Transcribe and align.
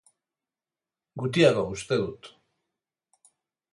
Gutiago, 1.23 1.67
uste 1.75 1.99
dut. 2.05 2.31